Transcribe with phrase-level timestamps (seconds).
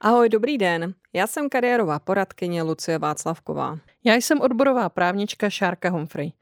[0.00, 0.94] Ahoj, dobrý den.
[1.12, 3.78] Já jsem kariérová poradkyně Lucie Václavková.
[4.04, 6.32] Já jsem odborová právnička Šárka Humphrey.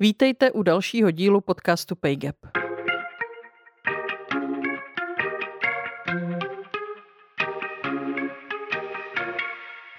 [0.00, 2.36] Vítejte u dalšího dílu podcastu PayGap.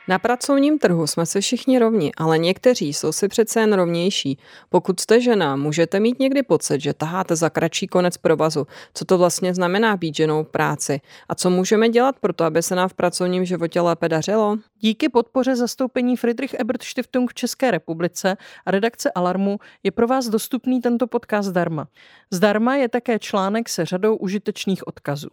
[0.09, 4.37] Na pracovním trhu jsme si všichni rovni, ale někteří jsou si přece jen rovnější.
[4.69, 8.67] Pokud jste žena, můžete mít někdy pocit, že taháte za kratší konec provazu.
[8.93, 11.01] Co to vlastně znamená být ženou v práci?
[11.29, 14.57] A co můžeme dělat pro to, aby se nám v pracovním životě lépe dařilo?
[14.79, 20.27] Díky podpoře zastoupení Friedrich Ebert Stiftung v České republice a redakce Alarmu je pro vás
[20.29, 21.87] dostupný tento podcast zdarma.
[22.31, 25.29] Zdarma je také článek se řadou užitečných odkazů.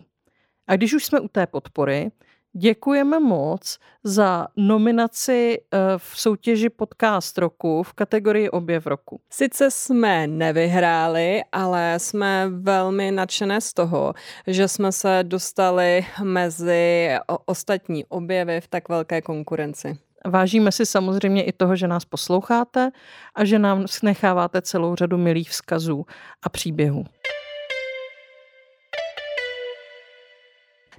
[0.66, 2.10] A když už jsme u té podpory,
[2.56, 9.20] Děkujeme moc za nominaci eh, v soutěži Podcast roku v kategorii Objev roku.
[9.30, 14.14] Sice jsme nevyhráli, ale jsme velmi nadšené z toho,
[14.46, 17.10] že jsme se dostali mezi
[17.46, 19.98] ostatní objevy v tak velké konkurenci.
[20.26, 22.90] Vážíme si samozřejmě i toho, že nás posloucháte
[23.34, 26.06] a že nám necháváte celou řadu milých vzkazů
[26.42, 27.04] a příběhů.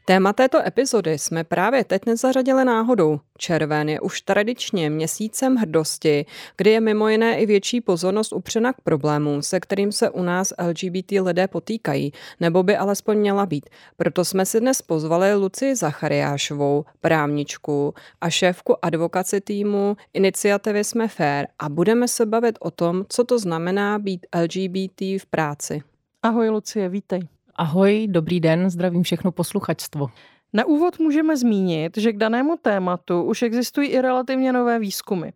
[0.07, 3.19] Téma této epizody jsme právě teď nezařadili náhodou.
[3.37, 6.25] Červen je už tradičně měsícem hrdosti,
[6.57, 10.53] kdy je mimo jiné i větší pozornost upřena k problémům, se kterým se u nás
[10.67, 13.69] LGBT lidé potýkají, nebo by alespoň měla být.
[13.97, 21.47] Proto jsme si dnes pozvali Lucii Zachariášovou, právničku a šéfku advokaci týmu iniciativy Jsme fair
[21.59, 25.81] a budeme se bavit o tom, co to znamená být LGBT v práci.
[26.23, 27.34] Ahoj Lucie, vítej.
[27.57, 30.07] Ahoj, dobrý den, zdravím všechno posluchačstvo.
[30.53, 35.29] Na úvod můžeme zmínit, že k danému tématu už existují i relativně nové výzkumy.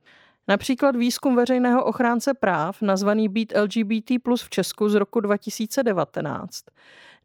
[0.48, 6.66] Například výzkum veřejného ochránce práv, nazvaný Být LGBT plus v Česku z roku 2019,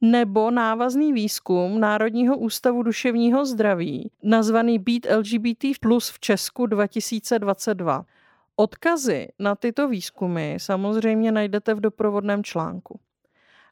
[0.00, 8.04] nebo návazný výzkum Národního ústavu duševního zdraví, nazvaný Být LGBT plus v Česku 2022.
[8.56, 13.00] Odkazy na tyto výzkumy samozřejmě najdete v doprovodném článku.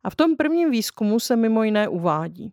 [0.05, 2.53] A v tom prvním výzkumu se mimo jiné uvádí.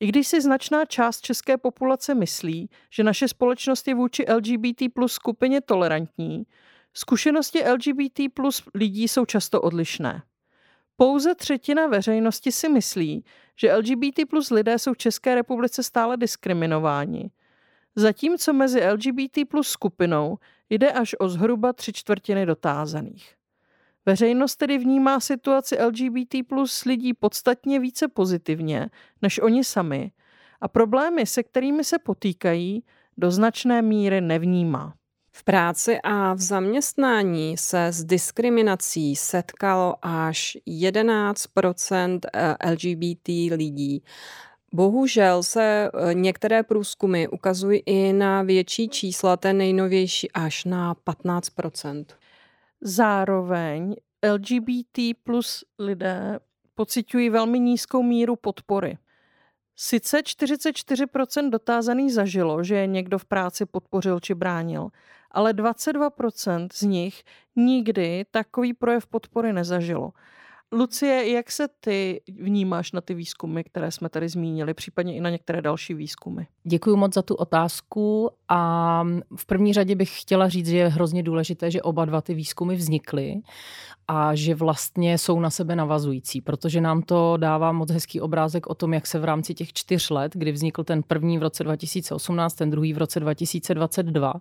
[0.00, 5.12] I když si značná část české populace myslí, že naše společnost je vůči LGBT plus
[5.12, 6.46] skupině tolerantní,
[6.94, 10.22] zkušenosti LGBT plus lidí jsou často odlišné.
[10.96, 13.24] Pouze třetina veřejnosti si myslí,
[13.56, 17.30] že LGBT plus lidé jsou v České republice stále diskriminováni,
[17.96, 20.38] zatímco mezi LGBT plus skupinou
[20.70, 23.39] jde až o zhruba tři čtvrtiny dotázaných.
[24.06, 28.90] Veřejnost tedy vnímá situaci LGBT plus lidí podstatně více pozitivně
[29.22, 30.12] než oni sami
[30.60, 32.84] a problémy, se kterými se potýkají,
[33.16, 34.94] do značné míry nevnímá.
[35.32, 41.46] V práci a v zaměstnání se s diskriminací setkalo až 11
[42.34, 44.02] eh, LGBT lidí.
[44.74, 51.50] Bohužel se eh, některé průzkumy ukazují i na větší čísla, ten nejnovější až na 15
[52.80, 56.40] Zároveň LGBT plus lidé
[56.74, 58.98] pociťují velmi nízkou míru podpory.
[59.76, 64.88] Sice 44% dotázaných zažilo, že je někdo v práci podpořil či bránil,
[65.30, 67.22] ale 22% z nich
[67.56, 70.12] nikdy takový projev podpory nezažilo.
[70.72, 75.30] Lucie, jak se ty vnímáš na ty výzkumy, které jsme tady zmínili, případně i na
[75.30, 76.42] některé další výzkumy?
[76.64, 79.04] Děkuji moc za tu otázku a
[79.36, 82.76] v první řadě bych chtěla říct, že je hrozně důležité, že oba dva ty výzkumy
[82.76, 83.42] vznikly
[84.08, 88.74] a že vlastně jsou na sebe navazující, protože nám to dává moc hezký obrázek o
[88.74, 92.54] tom, jak se v rámci těch čtyř let, kdy vznikl ten první v roce 2018,
[92.54, 94.34] ten druhý v roce 2022,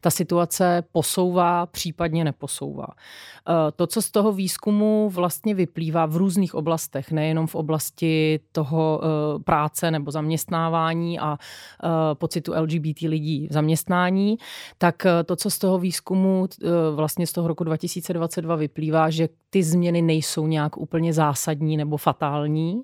[0.00, 2.86] ta situace posouvá, případně neposouvá.
[2.88, 9.00] Eh, to, co z toho výzkumu vlastně vyplývá v různých oblastech, nejenom v oblasti toho
[9.02, 14.36] eh, práce nebo zaměstnávání a eh, pocitu LGBT lidí v zaměstnání,
[14.78, 16.46] tak to, co z toho výzkumu
[16.94, 22.82] vlastně z toho roku 2022 vyplývá, že ty změny nejsou nějak úplně zásadní nebo fatální,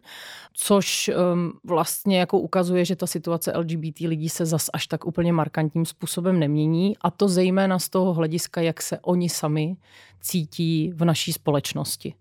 [0.53, 5.33] což um, vlastně jako ukazuje, že ta situace LGBT lidí se zas až tak úplně
[5.33, 9.77] markantním způsobem nemění a to zejména z toho hlediska, jak se oni sami
[10.21, 12.15] cítí v naší společnosti.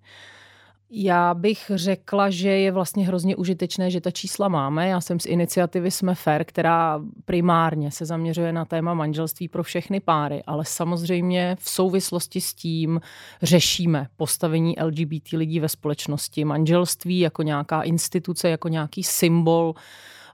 [0.89, 4.87] Já bych řekla, že je vlastně hrozně užitečné, že ta čísla máme.
[4.87, 9.99] Já jsem z iniciativy Jsme Fair, která primárně se zaměřuje na téma manželství pro všechny
[9.99, 13.01] páry, ale samozřejmě v souvislosti s tím
[13.41, 16.45] řešíme postavení LGBT lidí ve společnosti.
[16.45, 19.75] Manželství jako nějaká instituce, jako nějaký symbol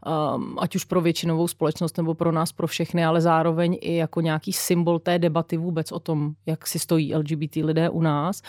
[0.05, 4.21] um, ať už pro většinovou společnost nebo pro nás, pro všechny, ale zároveň i jako
[4.21, 8.41] nějaký symbol té debaty vůbec o tom, jak si stojí LGBT lidé u nás,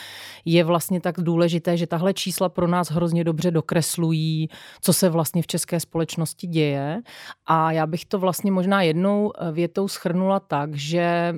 [0.44, 4.49] je vlastně tak důležité, že tahle čísla pro nás hrozně dobře dokreslují,
[4.81, 7.02] co se vlastně v české společnosti děje.
[7.46, 11.34] A já bych to vlastně možná jednou větou schrnula tak, že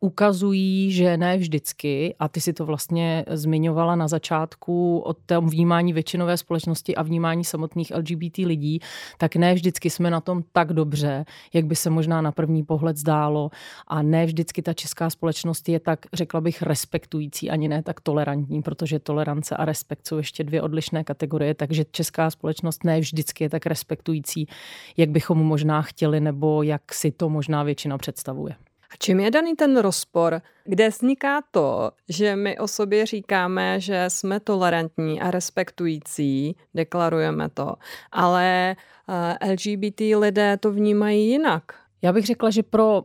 [0.00, 5.92] ukazují, že ne vždycky, a ty si to vlastně zmiňovala na začátku o tom vnímání
[5.92, 8.80] většinové společnosti a vnímání samotných LGBT lidí,
[9.18, 12.96] tak ne vždycky jsme na tom tak dobře, jak by se možná na první pohled
[12.96, 13.50] zdálo
[13.86, 18.62] a ne vždycky ta česká společnost je tak, řekla bych, respektující, ani ne tak tolerantní,
[18.62, 23.50] protože tolerance a respekt jsou ještě dvě odlišné kategorie, takže česká společnost ne vždycky je
[23.50, 24.48] tak respektující,
[24.96, 28.67] jak bychom možná chtěli nebo jak si to možná většina představuje.
[28.90, 34.04] A čím je daný ten rozpor, kde vzniká to, že my o sobě říkáme, že
[34.08, 37.74] jsme tolerantní a respektující, deklarujeme to,
[38.12, 38.76] ale
[39.08, 41.62] eh, LGBT lidé to vnímají jinak.
[42.02, 43.02] Já bych řekla, že pro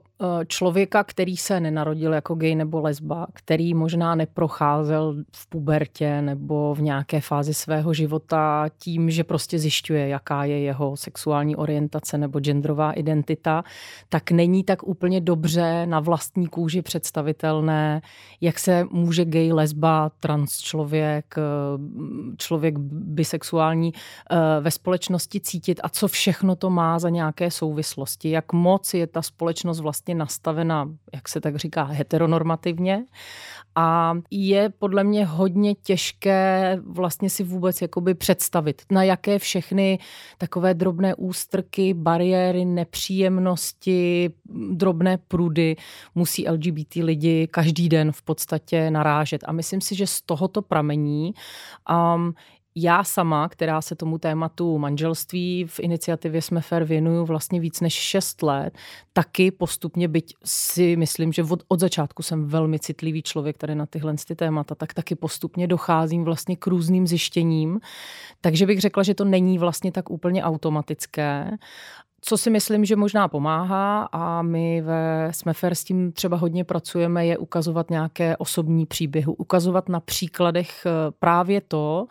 [0.48, 6.82] člověka, který se nenarodil jako gay nebo lesba, který možná neprocházel v pubertě nebo v
[6.82, 12.92] nějaké fázi svého života tím, že prostě zjišťuje, jaká je jeho sexuální orientace nebo genderová
[12.92, 13.64] identita,
[14.10, 18.02] tak není tak úplně dobře na vlastní kůži představitelné,
[18.42, 21.42] jak se může gay, lesba, trans člověk, eh,
[22.38, 28.54] člověk bisexuální eh, ve společnosti cítit a co všechno to má za nějaké souvislosti, jak
[28.54, 33.06] moc je ta společnost vlastně vlastně nastavena, jak se tak říká, heteronormativně
[33.76, 40.00] a je podle mě hodně těžké vlastně si vůbec jakoby představit, na jaké všechny
[40.38, 44.30] takové drobné ústrky, bariéry, nepříjemnosti,
[44.72, 45.76] drobné prudy
[46.16, 49.42] musí LGBT lidi každý den v podstatě narážet.
[49.48, 51.34] A myslím si, že z tohoto pramení
[51.90, 52.34] um,
[52.76, 57.94] já sama, která se tomu tématu manželství v iniciativě Jsme Fair věnuju vlastně víc než
[57.94, 58.78] 6 let,
[59.14, 63.86] taky postupně, byť si myslím, že od, od začátku jsem velmi citlivý člověk tady na
[63.86, 67.80] tyhle ty témata, tak taky postupně docházím vlastně k různým zjištěním.
[68.42, 71.58] Takže bych řekla, že to není vlastně tak úplně automatické
[72.26, 77.26] co si myslím, že možná pomáhá a my ve Smefer s tím třeba hodně pracujeme,
[77.26, 80.90] je ukazovat nějaké osobní příběhy, ukazovat na příkladech eh,
[81.20, 82.06] právě to,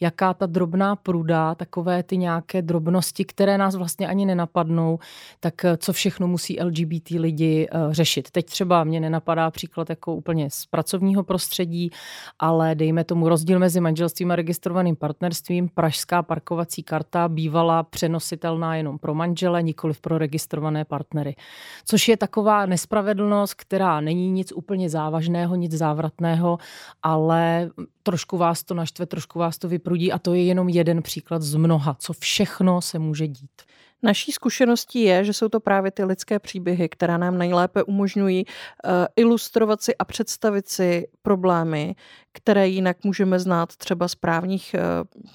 [0.00, 4.98] jaká ta drobná pruda, takové ty nějaké drobnosti, které nás vlastně ani nenapadnou,
[5.40, 8.30] tak eh, co všechno musí LGBT lidi eh, řešit.
[8.30, 11.90] Teď třeba mě nenapadá příklad jako úplně z pracovního prostředí,
[12.38, 15.68] ale dejme tomu rozdíl mezi manželstvím a registrovaným partnerstvím.
[15.68, 21.36] Pražská parkovací karta bývala přenositelná jenom pro manžele, ale nikoli pro registrované partnery.
[21.84, 26.58] Což je taková nespravedlnost, která není nic úplně závažného, nic závratného,
[27.02, 27.70] ale
[28.02, 31.54] trošku vás to naštve, trošku vás to vyprudí a to je jenom jeden příklad z
[31.54, 33.62] mnoha, co všechno se může dít.
[34.02, 38.90] Naší zkušeností je, že jsou to právě ty lidské příběhy, které nám nejlépe umožňují uh,
[39.16, 41.94] ilustrovat si a představit si problémy,
[42.32, 45.30] které jinak můžeme znát třeba z právních uh,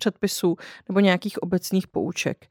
[0.00, 0.56] předpisů
[0.88, 2.46] nebo nějakých obecných pouček.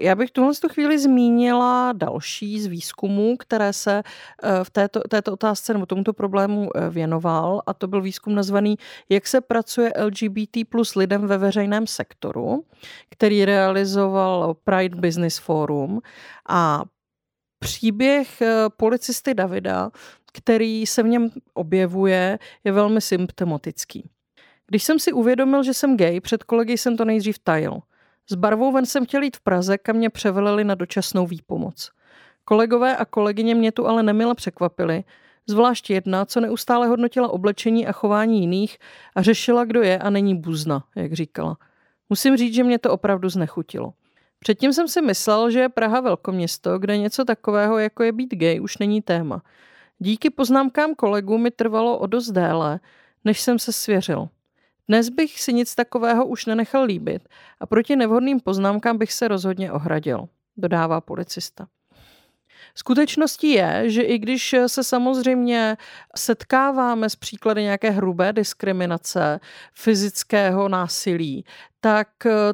[0.00, 5.32] Já bych tuhle tu chvíli zmínila další z výzkumů, které se eh, v této, této
[5.32, 8.76] otázce nebo tomuto problému eh, věnoval a to byl výzkum nazvaný
[9.08, 12.64] Jak se pracuje LGBT plus lidem ve veřejném sektoru,
[13.10, 16.00] který realizoval Pride Business Forum
[16.48, 16.82] a
[17.58, 19.90] příběh eh, policisty Davida,
[20.32, 24.10] který se v něm objevuje, je velmi symptomatický.
[24.70, 27.78] Když jsem si uvědomil, že jsem gay, před kolegy jsem to nejdřív tajil.
[28.30, 31.90] S barvou ven jsem chtěl jít v Praze, kam mě převelili na dočasnou výpomoc.
[32.44, 35.04] Kolegové a kolegyně mě tu ale nemile překvapili,
[35.46, 38.78] zvlášť jedna, co neustále hodnotila oblečení a chování jiných
[39.16, 41.56] a řešila, kdo je a není buzna, jak říkala.
[42.08, 43.92] Musím říct, že mě to opravdu znechutilo.
[44.38, 48.60] Předtím jsem si myslel, že je Praha velkoměsto, kde něco takového, jako je být gay,
[48.60, 49.42] už není téma.
[49.98, 52.80] Díky poznámkám kolegů mi trvalo o dost déle,
[53.24, 54.28] než jsem se svěřil.
[54.90, 57.28] Dnes bych si nic takového už nenechal líbit
[57.60, 61.66] a proti nevhodným poznámkám bych se rozhodně ohradil, dodává policista.
[62.74, 65.76] Skutečností je, že i když se samozřejmě
[66.16, 69.40] setkáváme s příklady nějaké hrubé diskriminace,
[69.74, 71.44] fyzického násilí,
[71.80, 72.08] tak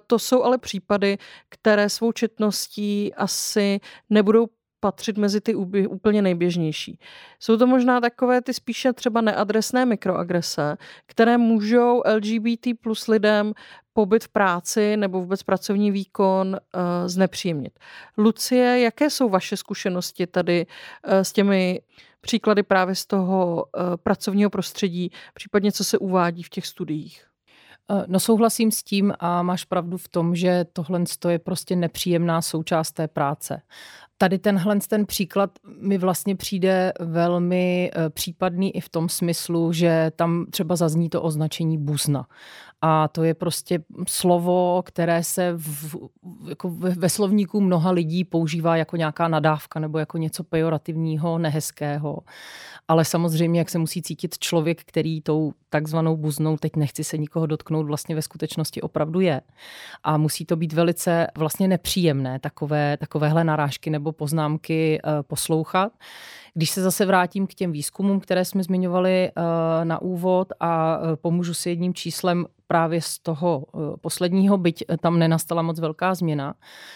[0.07, 4.47] to jsou ale případy, které svou četností asi nebudou
[4.87, 5.55] patřit mezi ty
[5.89, 6.99] úplně nejběžnější.
[7.41, 10.77] Jsou to možná takové ty spíše třeba neadresné mikroagrese,
[11.07, 13.53] které můžou LGBT plus lidem
[13.93, 17.79] pobyt v práci nebo vůbec pracovní výkon uh, znepříjemnit.
[18.19, 21.81] Lucie, jaké jsou vaše zkušenosti tady uh, s těmi
[22.21, 27.27] příklady právě z toho uh, pracovního prostředí, případně co se uvádí v těch studiích?
[28.07, 32.93] No souhlasím s tím a máš pravdu v tom, že tohle je prostě nepříjemná součást
[32.93, 33.63] té práce.
[34.19, 35.51] Tady tenhle ten příklad
[35.81, 41.79] mi vlastně přijde velmi případný i v tom smyslu, že tam třeba zazní to označení
[41.79, 42.27] buzna.
[42.81, 45.97] A to je prostě slovo, které se v,
[46.49, 52.19] jako ve, slovníku mnoha lidí používá jako nějaká nadávka nebo jako něco pejorativního, nehezkého.
[52.89, 57.47] Ale samozřejmě, jak se musí cítit člověk, který tou takzvanou buznou, teď nechci se nikoho
[57.47, 59.41] dotknout, vlastně ve skutečnosti opravdu je.
[60.03, 65.93] A musí to být velice vlastně nepříjemné takové, takovéhle narážky nebo poznámky uh, poslouchat.
[66.57, 69.45] Když se zase vrátím k těm výzkumům, které jsme zmiňovali uh,
[69.85, 75.19] na úvod a uh, pomůžu si jedním číslem, právě z toho eh, posledního, byť tam
[75.19, 76.55] nenastala moc velká změna,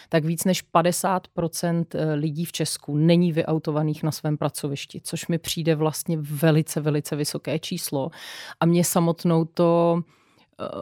[0.09, 5.39] tak víc než 50% eh, lidí v Česku není vyautovaných na svém pracovišti, což mi
[5.39, 8.11] přijde vlastně velice, velice vysoké číslo.
[8.61, 10.20] A mě samotnou to Eh,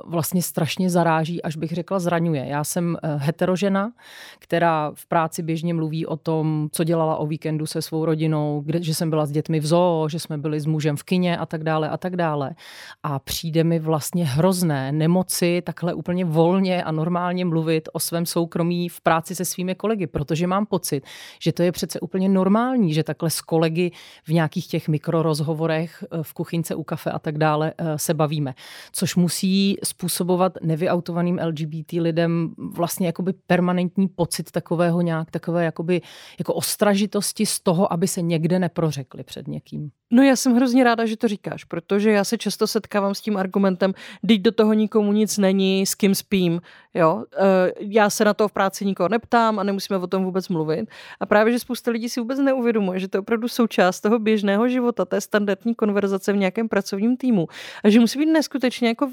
[0.04, 2.46] vlastně strašně zaráží, až bych řekla zraňuje.
[2.46, 3.92] Já jsem eh, heterožena,
[4.38, 8.82] která v práci běžně mluví o tom, co dělala o víkendu se svou rodinou, kde,
[8.82, 11.46] že jsem byla s dětmi v zoo, že jsme byli s mužem v kině a
[11.46, 12.54] tak dále a tak dále.
[13.02, 18.88] A přijde mi vlastně hrozné nemoci takhle úplně volně a normálně mluvit o svém soukromí
[18.88, 21.04] v práci se svými kolegy, protože mám pocit,
[21.42, 23.90] že to je přece úplně normální, že takhle s kolegy
[24.24, 28.54] v nějakých těch mikrorozhovorech eh, v kuchyňce u kafe a tak dále se bavíme.
[28.92, 36.00] Což musí způsobovat nevyautovaným LGBT lidem vlastně jakoby permanentní pocit takového nějak, takové jakoby
[36.38, 39.90] jako ostražitosti z toho, aby se někde neprořekli před někým.
[40.10, 43.36] No já jsem hrozně ráda, že to říkáš, protože já se často setkávám s tím
[43.36, 46.60] argumentem, když do toho nikomu nic není, s kým spím,
[46.94, 47.24] jo.
[47.36, 50.90] E, já se na to v práci nikoho neptám a nemusíme o tom vůbec mluvit.
[51.20, 54.68] A právě, že spousta lidí si vůbec neuvědomuje, že to je opravdu součást toho běžného
[54.68, 57.48] života, té standardní konverzace v nějakém pracovním týmu.
[57.84, 59.06] A že musí být neskutečně jako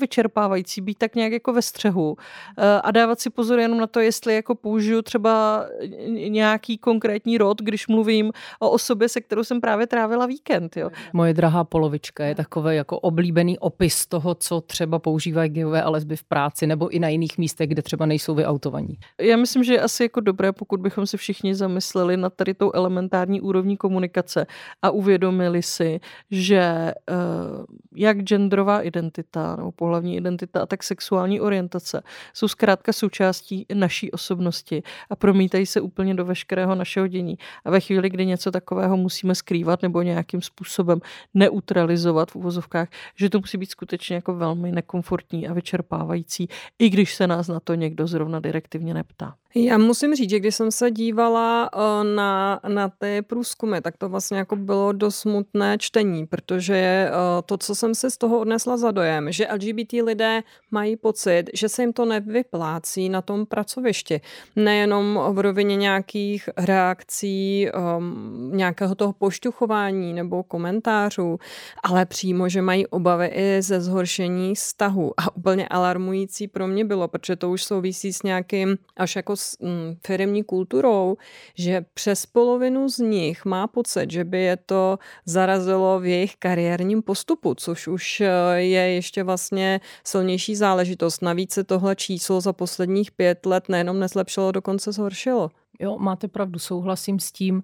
[0.46, 2.18] vyčerpávající, být tak nějak jako ve střehu
[2.58, 5.66] e, a dávat si pozor jenom na to, jestli jako použiju třeba
[6.08, 10.90] nějaký konkrétní rod, když mluvím o osobě, se kterou jsem právě trávila víkend, jo.
[11.14, 16.16] Moje drahá polovička je takový jako oblíbený opis toho, co třeba používají gayové a lesby
[16.16, 18.98] v práci nebo i na jiných místech, kde třeba nejsou vyautovaní.
[19.22, 22.72] Já myslím, že je asi jako dobré, pokud bychom si všichni zamysleli nad tady tou
[22.72, 24.46] elementární úrovní komunikace
[24.82, 26.00] a uvědomili si,
[26.32, 33.66] že uh, jak genderová identita nebo pohlavní identita a tak sexuální orientace jsou zkrátka součástí
[33.74, 37.38] naší osobnosti a promítají se úplně do veškerého našeho dění.
[37.66, 41.00] A ve chvíli, kdy něco takového musíme skrývat nebo nějakým způsobem
[41.34, 46.48] neutralizovat v uvozovkách, že to musí být skutečně jako velmi nekomfortní a vyčerpávající,
[46.80, 49.36] i když se nás na to někdo zrovna direktivně neptá.
[49.58, 54.10] Já musím říct, že když jsem se dívala eh, na, na ty průzkumy, tak to
[54.10, 57.12] vlastně jako bylo dost smutné čtení, protože eh,
[57.46, 61.70] to, co jsem si z toho odnesla za dojem, že LGBT lidé mají pocit, že
[61.70, 64.22] se jim to nevyplácí na tom pracovišti.
[64.56, 71.40] Nejenom v rovině nějakých reakcí, um, nějakého toho pošťuchování nebo komentářů,
[71.84, 75.14] ale přímo, že mají obavy i ze zhoršení vztahu.
[75.18, 79.58] A úplně alarmující pro mě bylo, protože to už souvisí s nějakým až jako s
[79.60, 81.18] mm, firmní kulturou,
[81.56, 87.02] že přes polovinu z nich má pocit, že by je to zarazilo v jejich kariérním
[87.02, 91.22] postupu, což už eh, je ještě vlastně silnější záležitost.
[91.22, 95.52] Navíc se tohle číslo za posledních pět let nejenom nezlepšilo, dokonce zhoršilo.
[95.80, 97.64] Jo, máte pravdu, souhlasím s tím.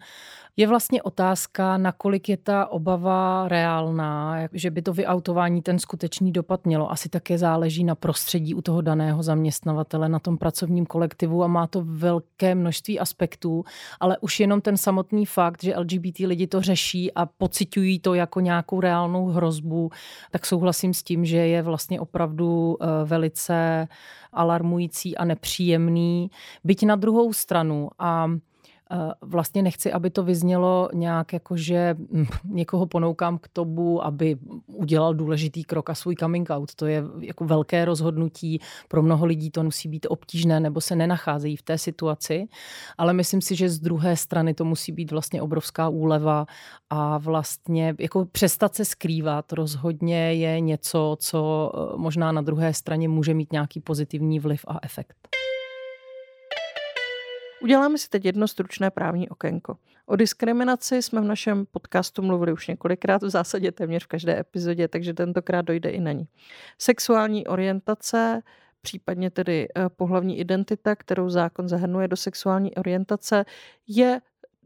[0.58, 6.66] Je vlastně otázka, nakolik je ta obava reálná, že by to vyautování ten skutečný dopad
[6.66, 6.92] mělo.
[6.92, 11.68] Asi také záleží na prostředí u toho daného zaměstnavatele, na tom pracovním kolektivu a má
[11.68, 13.64] to velké množství aspektů,
[14.00, 18.40] ale už jenom ten samotný fakt, že LGBT lidi to řeší a pocitují to jako
[18.40, 19.90] nějakou reálnou hrozbu,
[20.32, 23.88] tak souhlasím s tím, že je vlastně opravdu eh, velice
[24.34, 26.32] alarmující a nepříjemný.
[26.64, 28.32] Byť na druhou stranu a
[29.22, 35.14] vlastně nechci, aby to vyznělo nějak jako, že hm, někoho ponoukám k tomu, aby udělal
[35.14, 36.76] důležitý krok a svůj coming out.
[36.76, 38.60] To je jako velké rozhodnutí.
[38.88, 42.48] Pro mnoho lidí to musí být obtížné nebo se nenacházejí v té situaci.
[42.98, 46.46] Ale myslím si, že z druhé strany to musí být vlastně obrovská úleva
[46.90, 53.10] a vlastně jako přestat se skrývat rozhodně je něco, co eh, možná na druhé straně
[53.10, 55.41] může mít nějaký pozitivní vliv a efekt.
[57.62, 59.78] Uděláme si teď jedno stručné právní okénko.
[60.06, 64.88] O diskriminaci jsme v našem podcastu mluvili už několikrát, v zásadě téměř v každé epizodě,
[64.88, 66.28] takže tentokrát dojde i na ní.
[66.78, 68.42] Sexuální orientace,
[68.82, 73.46] případně tedy eh, pohlavní identita, kterou zákon zahrnuje do sexuální orientace,
[73.88, 74.22] je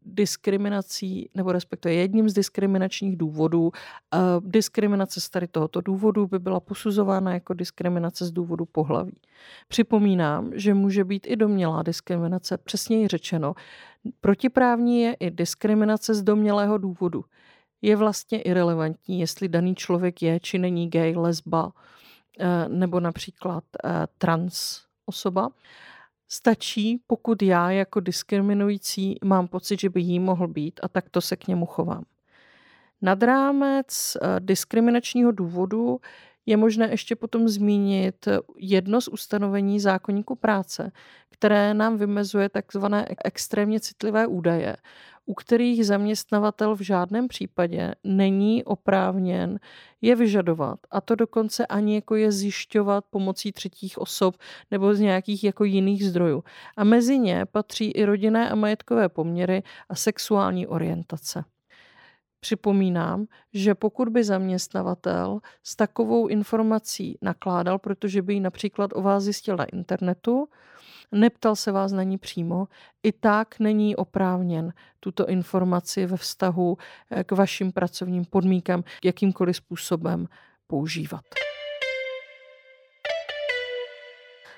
[0.05, 3.71] diskriminací, nebo respektive jedním z diskriminačních důvodů.
[4.39, 9.17] Diskriminace z tady tohoto důvodu by byla posuzována jako diskriminace z důvodu pohlaví.
[9.67, 13.53] Připomínám, že může být i domělá diskriminace, přesněji řečeno.
[14.21, 17.25] Protiprávní je i diskriminace z domělého důvodu.
[17.81, 21.71] Je vlastně irrelevantní, jestli daný člověk je či není gay, lesba,
[22.39, 25.49] eh, nebo například eh, trans osoba.
[26.27, 31.35] Stačí, pokud já jako diskriminující mám pocit, že by jí mohl být a takto se
[31.35, 32.03] k němu chovám.
[33.01, 35.99] Nad rámec eh, diskriminačního důvodu
[36.45, 38.27] je možné ještě potom zmínit
[38.57, 40.91] jedno z ustanovení zákonníku práce,
[41.29, 44.75] které nám vymezuje takzvané extrémně citlivé údaje,
[45.25, 49.59] u kterých zaměstnavatel v žádném případě není oprávněn
[50.01, 50.79] je vyžadovat.
[50.91, 54.35] A to dokonce ani jako je zjišťovat pomocí třetích osob
[54.71, 56.43] nebo z nějakých jako jiných zdrojů.
[56.77, 61.43] A mezi ně patří i rodinné a majetkové poměry a sexuální orientace.
[62.39, 69.23] Připomínám, že pokud by zaměstnavatel s takovou informací nakládal, protože by ji například o vás
[69.23, 70.47] zjistil na internetu,
[71.11, 72.67] neptal se vás na ní přímo,
[73.03, 76.77] i tak není oprávněn tuto informaci ve vztahu
[77.11, 80.27] eh, k vašim pracovním podmínkám jakýmkoliv způsobem
[80.67, 81.44] používat.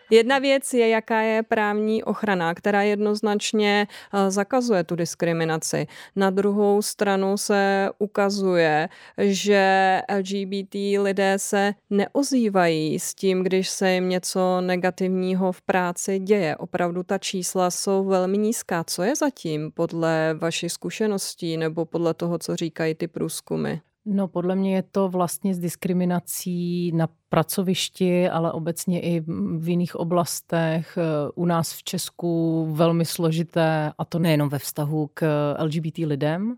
[0.10, 5.88] Jedna věc je, jaká je právní ochrana, která jednoznačně eh, zakazuje tu diskriminaci.
[6.16, 14.10] Na druhou stranu se ukazuje, že LGBT lidé se neozývají s tím, když se jim
[14.10, 16.56] něco negativního v práci děje.
[16.58, 18.84] Opravdu ta čísla jsou velmi nízká.
[18.84, 23.80] Co je zatím podle vašich zkušeností nebo podle toho, co říkají ty průzkumy?
[24.10, 29.24] No, podle mě je to vlastně s diskriminací na pracovišti, ale obecně i
[29.58, 30.98] v jiných oblastech.
[30.98, 36.56] Eh, u nás v Česku velmi složité, a to nejenom ve vztahu k LGBT lidem,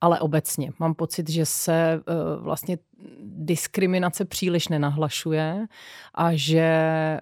[0.00, 0.72] ale obecně.
[0.78, 2.00] Mám pocit, že se eh,
[2.40, 2.78] vlastně
[3.24, 5.66] diskriminace příliš nenahlašuje
[6.14, 6.70] a že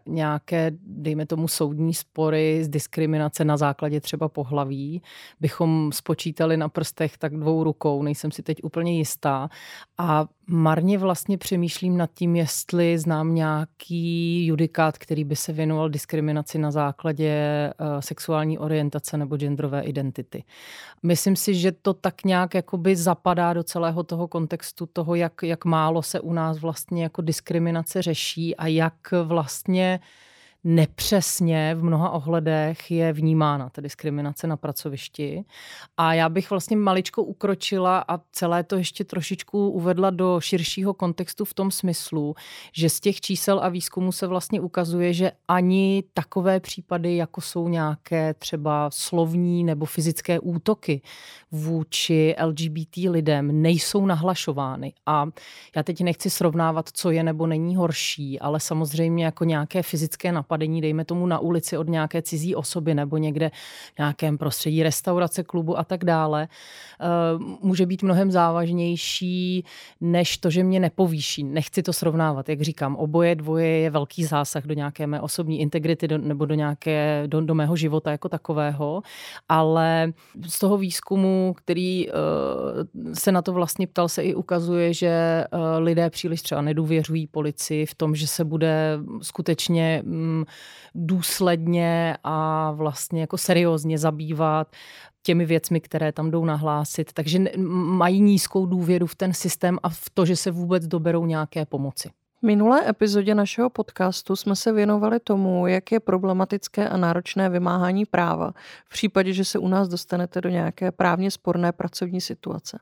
[0.06, 5.02] nějaké, dejme tomu, soudní spory z diskriminace na základě třeba pohlaví
[5.40, 9.48] bychom spočítali na prstech tak dvou rukou, nejsem si teď úplně jistá.
[9.98, 16.58] A marně vlastně přemýšlím nad tím, jestli znám nějaký judikát, který by se věnoval diskriminaci
[16.58, 17.34] na základě
[17.80, 20.44] uh, sexuální orientace nebo genderové identity.
[21.02, 25.64] Myslím si, že to tak nějak jakoby zapadá do celého toho kontextu toho, jak, jak
[25.70, 30.00] málo se u nás vlastně jako diskriminace řeší a jak vlastně
[30.64, 35.44] nepřesně v mnoha ohledech je vnímána ta diskriminace na pracovišti.
[35.96, 41.44] A já bych vlastně maličko ukročila a celé to ještě trošičku uvedla do širšího kontextu
[41.44, 42.34] v tom smyslu,
[42.72, 47.68] že z těch čísel a výzkumu se vlastně ukazuje, že ani takové případy, jako jsou
[47.68, 51.02] nějaké třeba slovní nebo fyzické útoky
[51.52, 54.92] vůči LGBT lidem, nejsou nahlašovány.
[55.06, 55.26] A
[55.76, 60.49] já teď nechci srovnávat, co je nebo není horší, ale samozřejmě jako nějaké fyzické napadení
[60.50, 63.50] napadení, dejme tomu na ulici od nějaké cizí osoby nebo někde
[63.94, 66.48] v nějakém prostředí restaurace, klubu a tak dále,
[67.00, 67.06] eh,
[67.62, 69.64] může být mnohem závažnější
[70.00, 71.44] než to, že mě nepovýší.
[71.44, 76.08] Nechci to srovnávat, jak říkám, oboje dvoje je velký zásah do nějaké mé osobní integrity
[76.08, 79.02] do, nebo do, nějaké, do, do mého života jako takového,
[79.48, 80.12] ale
[80.48, 82.14] z toho výzkumu, který uh,
[83.14, 87.86] se na to vlastně ptal, se i ukazuje, že uh, lidé příliš třeba nedůvěřují policii
[87.86, 90.02] v tom, že se bude skutečně
[90.94, 94.72] důsledně a vlastně jako seriózně zabývat
[95.22, 97.12] těmi věcmi, které tam jdou nahlásit.
[97.12, 101.66] Takže mají nízkou důvěru v ten systém a v to, že se vůbec doberou nějaké
[101.66, 102.10] pomoci.
[102.42, 108.06] V minulé epizodě našeho podcastu jsme se věnovali tomu, jak je problematické a náročné vymáhání
[108.06, 108.52] práva
[108.86, 112.78] v případě, že se u nás dostanete do nějaké právně sporné pracovní situace.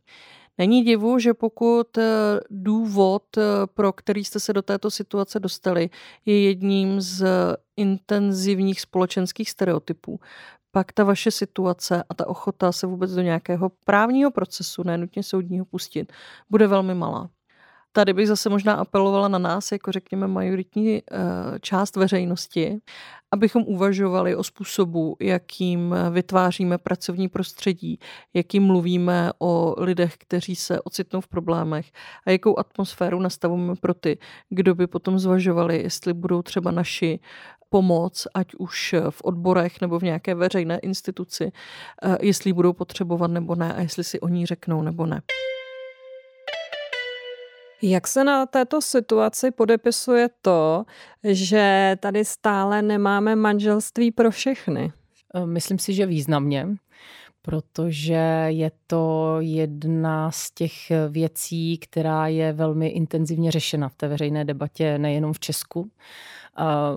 [0.59, 3.43] Není divu, že pokud eh, důvod, eh,
[3.75, 5.91] pro který jste se do této situace dostali,
[6.27, 7.27] je jedním z
[7.77, 10.21] intenzivních společenských stereotypů,
[10.71, 15.65] pak ta vaše situace a ta ochota se vůbec do nějakého právního procesu, nenutně soudního
[15.65, 16.13] pustit,
[16.51, 17.31] bude velmi malá.
[17.93, 21.03] Tady bych zase možná apelovala na nás, jako řekněme majoritní eh,
[21.61, 22.79] část veřejnosti,
[23.33, 27.99] abychom uvažovali o způsobu, jakým vytváříme pracovní prostředí,
[28.35, 31.91] jakým mluvíme o lidech, kteří se ocitnou v problémech
[32.27, 37.21] a jakou atmosféru nastavujeme pro ty, kdo by potom zvažovali, jestli budou třeba naši
[37.69, 41.53] pomoc, ať už v odborech nebo v nějaké veřejné instituci,
[42.03, 45.23] eh, jestli budou potřebovat nebo ne a jestli si o ní řeknou nebo ne.
[47.83, 50.85] Jak se na této situaci podepisuje to,
[51.25, 54.93] že tady stále nemáme manželství pro všechny?
[55.35, 56.69] Eh, myslím si, že významně,
[57.43, 60.73] protože je to jedna z těch
[61.09, 65.91] věcí, která je velmi intenzivně řešena v té veřejné debatě nejenom v Česku.
[66.57, 66.97] A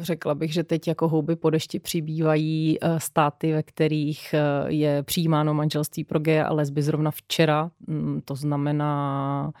[0.00, 5.02] řekla bych, že teď jako houby po dešti přibývají eh, státy, ve kterých eh, je
[5.02, 7.70] přijímáno manželství pro geje a lesby zrovna včera.
[7.86, 9.52] Mm, to znamená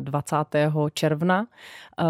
[0.00, 0.36] 20.
[0.94, 2.04] června eh,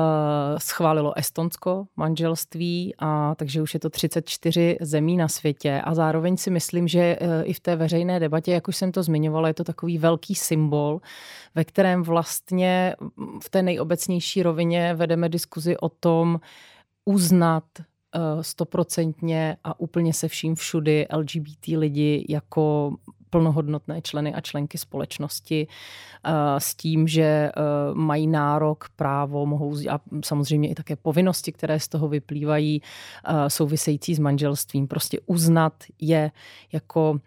[0.59, 6.51] schválilo Estonsko manželství, a takže už je to 34 zemí na světě a zároveň si
[6.51, 9.65] myslím, že eh, i v té veřejné debatě, jak už jsem to zmiňovala, je to
[9.65, 11.01] takový velký symbol,
[11.55, 12.97] ve kterém vlastně
[13.43, 16.41] v té nejobecnější rovině vedeme diskuzi o tom,
[17.05, 22.97] uznat eh, stoprocentně a úplně se vším všudy LGBT lidi jako
[23.35, 27.51] plnohodnotné členy a členky společnosti eh, s tím, že eh,
[27.95, 34.15] mají nárok, právo, mohou a samozřejmě i také povinnosti, které z toho vyplývají, eh, související
[34.15, 34.89] s manželstvím.
[34.89, 36.31] Prostě uznat je
[36.73, 37.19] jako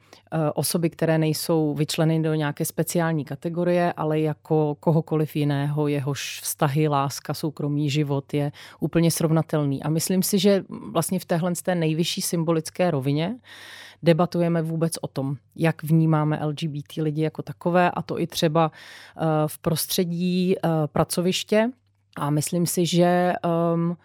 [0.54, 7.34] osoby, které nejsou vyčleny do nějaké speciální kategorie, ale jako kohokoliv jiného, jehož vztahy, láska,
[7.34, 9.84] soukromý život je úplně srovnatelný.
[9.84, 13.36] A myslím si, že vlastně v téhle té nejvyšší symbolické rovině
[14.04, 18.72] debatujeme vůbec o tom, jak vnímáme LGBT lidi jako takové a to i třeba
[19.18, 21.72] eh, v prostředí eh, pracoviště.
[22.18, 23.34] A myslím si, že
[23.74, 23.98] um,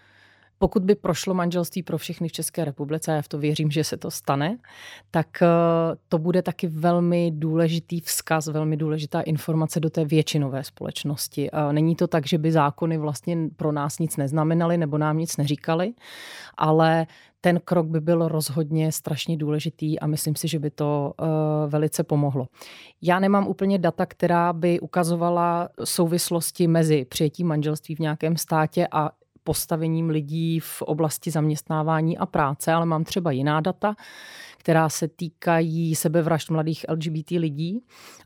[0.59, 3.85] pokud by prošlo manželství pro všechny v České republice, a já v to věřím, že
[3.85, 4.59] se to stane,
[5.11, 5.47] tak eh,
[6.09, 11.51] to bude taky velmi důležitý vzkaz, velmi důležitá informace do té většinové společnosti.
[11.73, 15.93] Není to tak, že by zákony vlastně pro nás nic neznamenaly nebo nám nic neříkali,
[16.57, 17.07] ale
[17.45, 21.27] ten krok by byl rozhodně strašně důležitý a myslím si, že by to uh,
[21.67, 22.47] velice pomohlo.
[23.03, 29.11] Já nemám úplně data, která by ukazovala souvislosti mezi přijetím manželství v nějakém státě a
[29.45, 33.95] postavením lidí v oblasti zaměstnávání a práce, ale mám třeba jiná data,
[34.63, 37.81] která se týkají sebevražd mladých LGBT lidí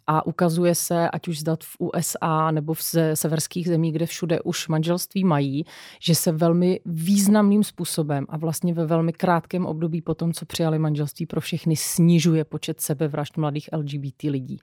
[0.06, 2.82] a ukazuje se, ať už zdat v USA nebo v
[3.14, 5.64] severských zemích, kde všude už manželství mají,
[6.00, 10.78] že se velmi významným způsobem a vlastně ve velmi krátkém období po tom, co přijali
[10.78, 14.60] manželství pro všechny, snižuje počet sebevražd mladých LGBT lidí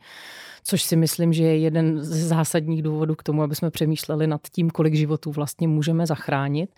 [0.64, 4.42] což si myslím, že je jeden z zásadních důvodů k tomu, aby jsme přemýšleli nad
[4.52, 6.70] tím, kolik životů vlastně můžeme zachránit.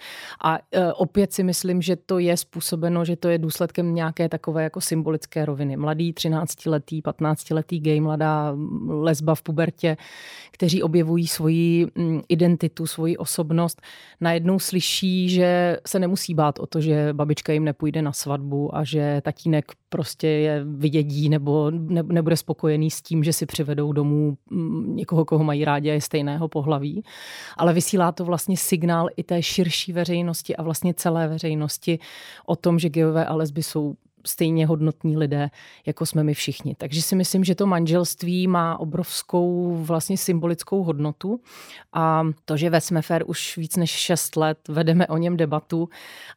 [0.44, 4.64] A e, opět si myslím, že to je způsobeno, že to je důsledkem nějaké takové
[4.64, 5.78] jako symbolické roviny.
[5.78, 8.56] Mladý 13-letý, 15-letý gay, mladá
[8.88, 9.98] lesba v pubertě,
[10.52, 11.88] kteří objevují svoji
[12.30, 13.82] identitu, svoji osobnost,
[14.22, 18.84] najednou slyší, že se nemusí bát o to, že babička jim nepůjde na svatbu a
[18.84, 21.72] že tatínek prostě je vydědí nebo
[22.04, 26.02] nebude spokojený s tím, že si přivedou domů mm, někoho, koho mají rádi a je
[26.02, 27.04] stejného pohlaví.
[27.58, 32.00] Ale vysílá to vlastně signál i té širší veřejnosti a vlastně celé veřejnosti
[32.46, 35.50] o tom, že geové a lesby jsou stejně hodnotní lidé,
[35.86, 36.76] jako jsme my všichni.
[36.76, 41.40] Takže si myslím, že to manželství má obrovskou vlastně symbolickou hodnotu
[41.94, 45.90] a to, že ve Smefer už víc než 6 let vedeme o něm debatu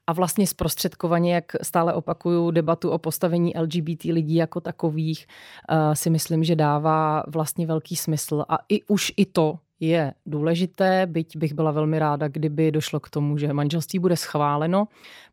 [0.07, 5.27] a vlastně zprostředkovaně, jak stále opakuju, debatu o postavení LGBT lidí jako takových,
[5.69, 11.07] eh, si myslím, že dává vlastně velký smysl a i už i to, je důležité,
[11.07, 14.89] byť bych byla velmi ráda, kdyby došlo k tomu, že manželství bude schváleno.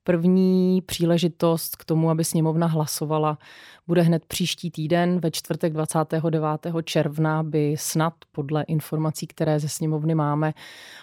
[0.08, 3.38] První příležitost k tomu, aby sněmovna hlasovala,
[3.88, 6.50] bude hned příští týden, ve čtvrtek 29.
[6.84, 10.54] června by snad podle informací, které ze sněmovny máme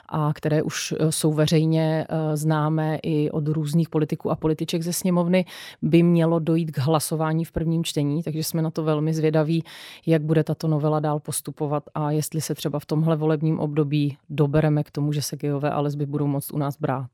[0.09, 4.93] a které už eh, jsou veřejně eh, známé i od různých politiků a političek ze
[4.93, 5.45] sněmovny,
[5.83, 9.65] by mělo dojít k hlasování v prvním čtení, takže jsme na to velmi zvědaví,
[10.07, 14.85] jak bude tato novela dál postupovat a jestli se třeba v tomhle volebním období dobereme
[14.85, 17.11] k tomu, že se gejové a lesby budou moct u nás brát.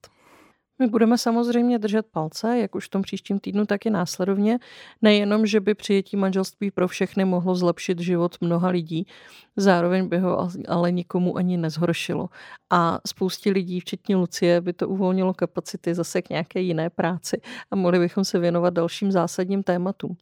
[0.79, 4.59] My budeme samozřejmě držet palce, jak už v tom příštím týdnu, tak i následovně.
[5.03, 9.07] Nejenom, že by přijetí manželství pro všechny mohlo zlepšit život mnoha lidí,
[9.57, 12.29] zároveň by ho ale nikomu ani nezhoršilo.
[12.71, 17.77] A spoustě lidí, včetně Lucie, by to uvolnilo kapacity zase k nějaké jiné práci a
[17.77, 20.17] mohli bychom se věnovat dalším zásadním tématům.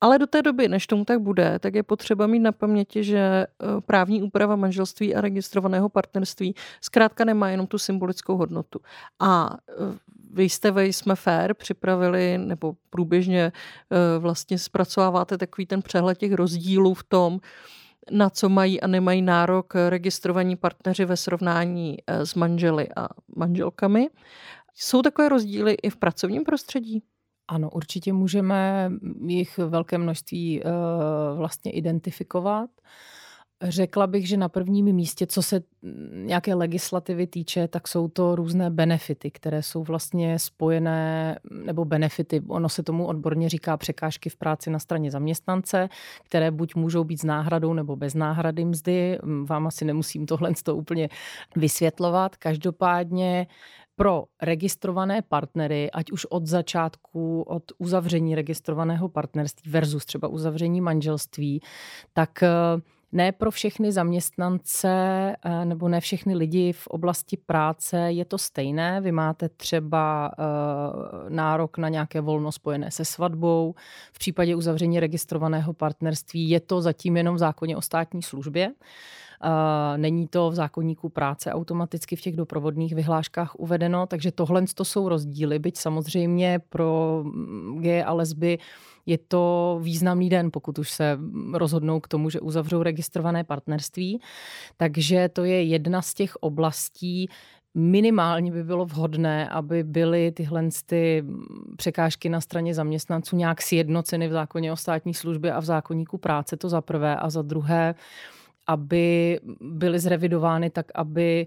[0.00, 3.18] Ale do té doby, než tomu tak bude, tak je potřeba mít na paměti, že
[3.18, 3.46] eh,
[3.86, 8.80] právní úprava manželství a registrovaného partnerství zkrátka nemá jenom tu symbolickou hodnotu.
[9.18, 9.72] A eh,
[10.32, 16.32] vy jste ve Jsme Fair připravili, nebo průběžně eh, vlastně zpracováváte takový ten přehled těch
[16.32, 17.40] rozdílů v tom,
[18.10, 24.10] na co mají a nemají nárok registrovaní partneři ve srovnání s manželi a manželkami.
[24.74, 27.02] Jsou takové rozdíly i v pracovním prostředí?
[27.50, 28.90] Ano, určitě můžeme
[29.26, 30.70] jich velké množství uh,
[31.38, 32.70] vlastně identifikovat.
[33.62, 35.62] Řekla bych, že na prvním místě, co se
[36.12, 42.68] nějaké legislativy týče, tak jsou to různé benefity, které jsou vlastně spojené, nebo benefity, ono
[42.68, 45.88] se tomu odborně říká překážky v práci na straně zaměstnance,
[46.24, 49.18] které buď můžou být s náhradou nebo bez náhrady mzdy.
[49.44, 51.08] Vám asi nemusím tohle to úplně
[51.56, 52.36] vysvětlovat.
[52.36, 53.46] Každopádně
[54.00, 61.60] pro registrované partnery, ať už od začátku, od uzavření registrovaného partnerství versus třeba uzavření manželství,
[62.12, 62.44] tak
[63.12, 64.88] ne pro všechny zaměstnance
[65.44, 69.00] eh, nebo ne všechny lidi v oblasti práce je to stejné.
[69.00, 70.44] Vy máte třeba eh,
[71.28, 73.74] nárok na nějaké volno spojené se svatbou.
[74.12, 78.72] V případě uzavření registrovaného partnerství je to zatím jenom v zákoně o státní službě.
[79.44, 84.84] Eh, není to v zákonníku práce automaticky v těch doprovodných vyhláškách uvedeno, takže tohle to
[84.84, 88.58] jsou rozdíly, byť samozřejmě pro mm, geje a lesby
[89.06, 91.18] je to významný den, pokud už se
[91.52, 94.20] rozhodnou k tomu, že uzavřou registrované partnerství.
[94.76, 97.28] Takže to je jedna z těch oblastí,
[97.74, 101.24] minimálně by bylo vhodné, aby byly tyhle ty
[101.76, 106.56] překážky na straně zaměstnanců nějak sjednoceny v zákoně o státní službě a v zákonníku práce,
[106.56, 107.16] to za prvé.
[107.16, 107.94] A za druhé,
[108.70, 111.46] aby byly zrevidovány tak, aby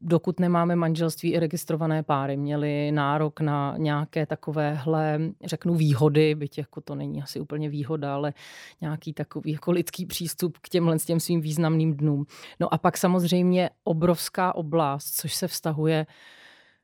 [0.00, 6.80] dokud nemáme manželství i registrované páry, měli nárok na nějaké takovéhle, řeknu, výhody, byť jako
[6.80, 8.32] to není asi úplně výhoda, ale
[8.80, 12.26] nějaký takový jako lidský přístup k těmhle těm svým významným dnům.
[12.60, 16.06] No a pak samozřejmě obrovská oblast, což se vztahuje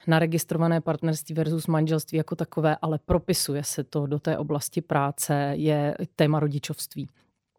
[0.06, 5.52] na registrované partnerství versus manželství jako takové, ale propisuje se to do té oblasti práce,
[5.56, 7.08] je téma rodičovství.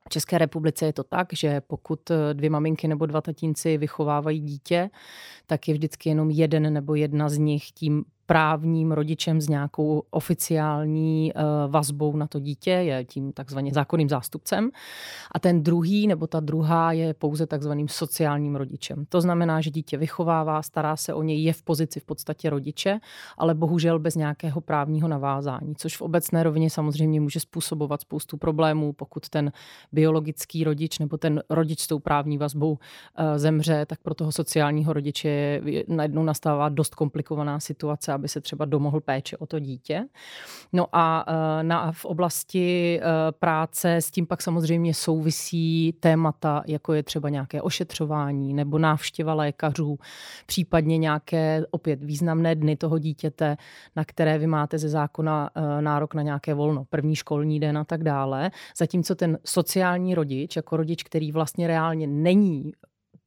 [0.08, 4.40] V České republice je to tak, že pokud eh, dvě maminky nebo dva tatínci vychovávají
[4.40, 4.90] dítě,
[5.46, 11.32] tak je vždycky jenom jeden nebo jedna z nich tím právním rodičem s nějakou oficiální
[11.36, 14.70] eh, vazbou na to dítě, je tím takzvaně zákonným zástupcem.
[15.32, 19.06] A ten druhý nebo ta druhá je pouze takzvaným sociálním rodičem.
[19.10, 23.00] To znamená, že dítě vychovává, stará se o něj, je v pozici v podstatě rodiče,
[23.38, 28.94] ale bohužel bez nějakého právního navázání, což v obecné rovině samozřejmě může způsobovat spoustu problémů,
[28.94, 29.52] pokud ten
[29.92, 32.78] biologický rodič nebo ten rodič s tou právní vazbou
[33.18, 38.66] eh, zemře, tak pro toho sociálního rodiče najednou nastává dost komplikovaná situace, aby se třeba
[38.66, 40.06] domohl péče o to dítě.
[40.74, 46.94] No a eh, na, v oblasti eh, práce s tím pak samozřejmě souvisí témata, jako
[46.94, 50.00] je třeba nějaké ošetřování nebo návštěva lékařů,
[50.46, 53.58] případně nějaké opět významné dny toho dítěte,
[53.96, 57.84] na které vy máte ze zákona eh, nárok na nějaké volno, první školní den a
[57.84, 58.52] tak dále.
[58.78, 62.72] Zatímco ten sociální rodič, jako rodič, který vlastně reálně není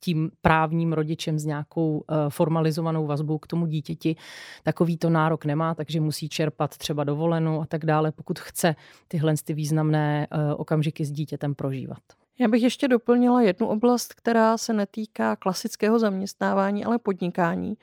[0.01, 4.17] tím právním rodičem s nějakou eh, formalizovanou vazbou k tomu dítěti,
[4.63, 8.77] takový to nárok nemá, takže musí čerpat třeba dovolenou a tak dále, pokud chce
[9.09, 11.99] tyhle ty významné eh, okamžiky s dítětem prožívat.
[12.39, 17.77] Já bych ještě doplnila jednu oblast, která se netýká klasického zaměstnávání, ale podnikání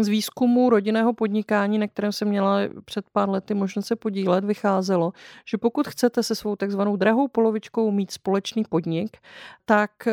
[0.00, 5.12] z výzkumu rodinného podnikání, na kterém se měla před pár lety možnost se podílet, vycházelo,
[5.44, 9.16] že pokud chcete se svou takzvanou drahou polovičkou mít společný podnik,
[9.64, 10.12] tak eh,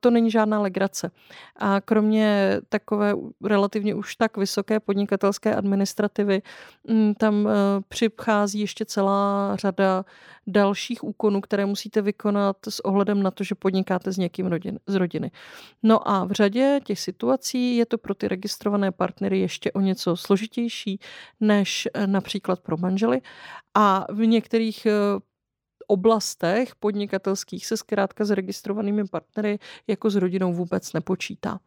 [0.00, 1.10] to není žádná legrace.
[1.56, 6.42] A kromě takové relativně už tak vysoké podnikatelské administrativy,
[6.88, 7.52] mm, tam eh,
[7.88, 10.04] přichází ještě celá řada
[10.46, 14.94] dalších úkonů, které musíte vykonat s ohledem na to, že podnikáte s někým rodin, z
[14.94, 15.30] rodiny.
[15.82, 20.16] No a v řadě těch situací je to pro ty registrované partnery ještě o něco
[20.16, 21.00] složitější
[21.40, 23.20] než eh, například pro manžely.
[23.74, 24.92] A v některých eh,
[25.86, 31.58] oblastech podnikatelských se zkrátka s registrovanými partnery jako s rodinou vůbec nepočítá.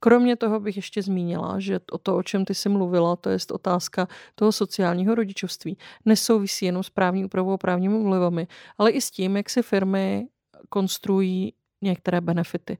[0.00, 3.38] Kromě toho bych ještě zmínila, že o to, o čem ty jsi mluvila, to je
[3.52, 8.46] otázka toho sociálního rodičovství, nesouvisí jenom s právní úpravou a právními vlivami,
[8.78, 10.26] ale i s tím, jak si firmy
[10.68, 12.78] konstruují některé benefity.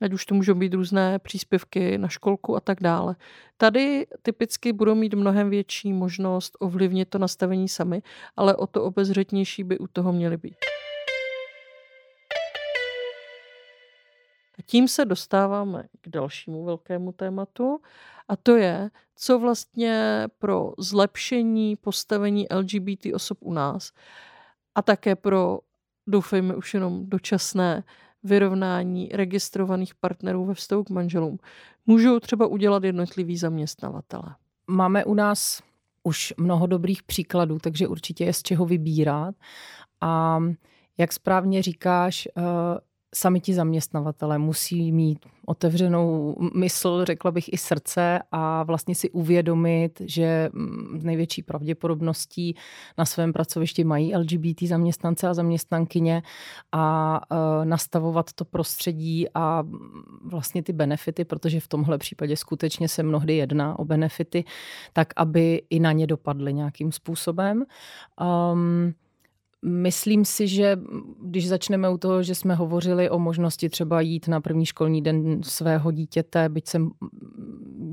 [0.00, 3.16] Ať už to můžou být různé příspěvky na školku a tak dále.
[3.56, 8.02] Tady typicky budou mít mnohem větší možnost ovlivnit to nastavení sami,
[8.36, 10.56] ale o to obezřetnější by u toho měly být.
[14.66, 17.80] Tím se dostáváme k dalšímu velkému tématu
[18.28, 23.92] a to je, co vlastně pro zlepšení postavení LGBT osob u nás
[24.74, 25.58] a také pro,
[26.06, 27.84] doufejme už jenom dočasné
[28.24, 31.38] vyrovnání registrovaných partnerů ve vztahu k manželům,
[31.86, 34.34] můžou třeba udělat jednotliví zaměstnavatele.
[34.66, 35.62] Máme u nás
[36.02, 39.34] už mnoho dobrých příkladů, takže určitě je z čeho vybírat.
[40.00, 40.40] A
[40.98, 42.42] jak správně říkáš, eh,
[43.14, 50.02] sami ti zaměstnavatele musí mít otevřenou mysl, řekla bych i srdce a vlastně si uvědomit,
[50.04, 52.56] že mm, největší pravděpodobností
[52.98, 56.22] na svém pracovišti mají LGBT zaměstnance a zaměstnankyně
[56.72, 59.78] a e, nastavovat to prostředí a mm,
[60.24, 64.44] vlastně ty benefity, protože v tomhle případě skutečně se mnohdy jedná o benefity,
[64.92, 67.64] tak aby i na ně dopadly nějakým způsobem.
[68.52, 68.94] Um,
[69.64, 70.76] Myslím si, že
[71.22, 75.42] když začneme u toho, že jsme hovořili o možnosti třeba jít na první školní den
[75.42, 76.90] svého dítěte, byť jsem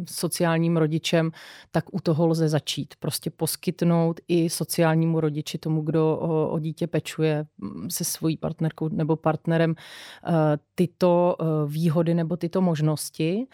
[0.09, 1.31] sociálním rodičem,
[1.71, 2.93] tak u toho lze začít.
[2.99, 7.45] Prostě poskytnout i sociálnímu rodiči, tomu, kdo o, o dítě pečuje
[7.89, 10.31] se svojí partnerkou nebo partnerem, eh,
[10.75, 13.47] tyto eh, výhody nebo tyto možnosti.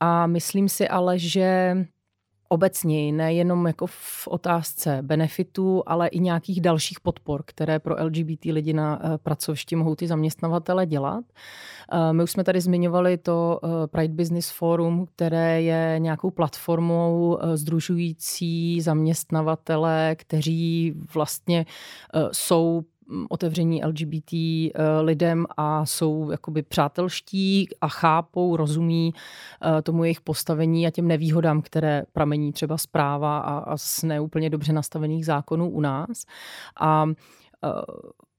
[0.00, 1.76] A myslím si ale, že
[2.48, 8.72] obecněji, nejenom jako v otázce benefitů, ale i nějakých dalších podpor, které pro LGBT lidi
[8.72, 11.24] na eh, pracovišti mohou ty zaměstnavatele dělat.
[11.92, 17.38] Eh, my už jsme tady zmiňovali to eh, Pride Business Forum, které je nějakou platformou
[17.54, 21.66] združující zaměstnavatele, kteří vlastně
[22.32, 22.82] jsou
[23.28, 29.14] otevření LGBT eh, lidem a jsou jakoby přátelští a chápou, rozumí
[29.78, 34.50] eh, tomu jejich postavení a těm nevýhodám, které pramení třeba zpráva a, a z neúplně
[34.50, 36.24] dobře nastavených zákonů u nás.
[36.80, 37.06] A
[37.64, 37.68] eh,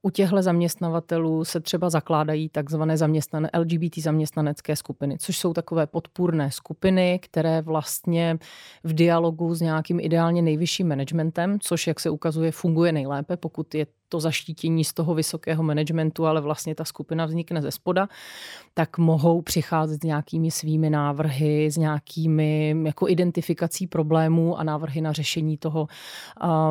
[0.02, 6.52] u těchto zaměstnavatelů se třeba zakládají takzvané zaměstnané, LGBT zaměstnanecké skupiny, což jsou takové podpůrné
[6.52, 8.38] skupiny, které vlastně
[8.84, 13.86] v dialogu s nějakým ideálně nejvyšším managementem, což jak se ukazuje funguje nejlépe, pokud je
[14.10, 18.08] to zaštítění z toho vysokého managementu, ale vlastně ta skupina vznikne ze spoda,
[18.74, 25.12] tak mohou přicházet s nějakými svými návrhy, s nějakými jako identifikací problémů a návrhy na
[25.12, 25.88] řešení toho,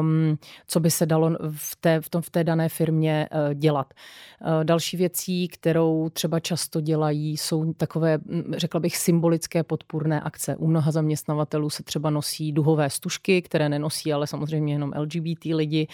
[0.00, 3.94] um, co by se dalo v té, v tom, v té dané firmě uh, dělat.
[4.40, 8.18] Uh, další věcí, kterou třeba často dělají, jsou takové,
[8.56, 10.56] řekla bych, symbolické podpůrné akce.
[10.56, 15.88] U mnoha zaměstnavatelů se třeba nosí duhové stužky, které nenosí ale samozřejmě jenom LGBT lidi,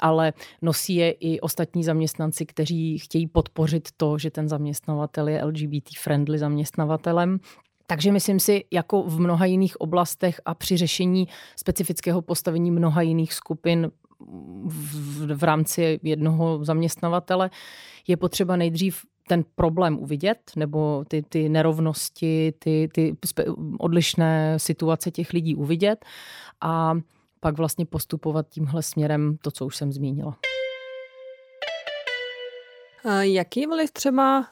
[0.00, 0.32] ale
[0.62, 5.88] nosí nosí je i ostatní zaměstnanci, kteří chtějí podpořit to, že ten zaměstnavatel je LGBT
[5.98, 7.40] friendly zaměstnavatelem.
[7.86, 13.34] Takže myslím si, jako v mnoha jiných oblastech a při řešení specifického postavení mnoha jiných
[13.34, 13.90] skupin
[14.66, 17.50] v, v rámci jednoho zaměstnavatele,
[18.08, 23.16] je potřeba nejdřív ten problém uvidět, nebo ty, ty nerovnosti, ty, ty
[23.78, 26.04] odlišné situace těch lidí uvidět
[26.60, 26.94] a
[27.40, 30.49] pak vlastně postupovat tímhle směrem to, co už jsem zmínila.
[33.20, 34.46] Jaký vliv třeba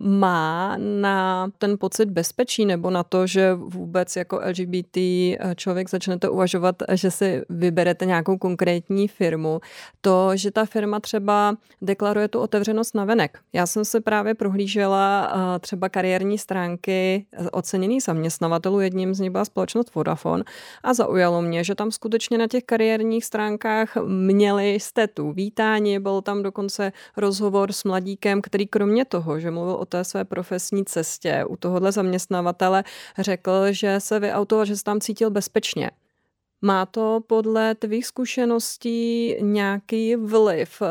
[0.00, 6.28] má na ten pocit bezpečí nebo na to, že vůbec jako LGBT eh, člověk začnete
[6.28, 9.60] uvažovat, že si vyberete nějakou konkrétní firmu,
[10.00, 13.38] to, že ta firma třeba deklaruje tu otevřenost na venek.
[13.52, 19.44] Já jsem se právě prohlížela eh, třeba kariérní stránky oceněných zaměstnavatelů, jedním z nich byla
[19.44, 20.44] společnost Vodafone
[20.82, 26.22] a zaujalo mě, že tam skutečně na těch kariérních stránkách měli jste tu vítání, byl
[26.22, 31.44] tam dokonce rozhovor s mladíkem, který kromě toho, že mluvil o té své profesní cestě,
[31.48, 32.84] u tohohle zaměstnavatele
[33.18, 35.90] řekl, že se vyautoval, že se tam cítil bezpečně.
[36.62, 40.86] Má to podle tvých zkušeností nějaký vliv eh,